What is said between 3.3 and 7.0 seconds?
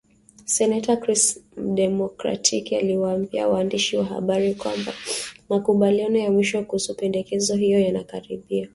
waandishi wa habari kwamba makubaliano ya mwisho kuhusu